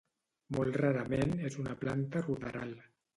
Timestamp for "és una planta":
1.49-2.25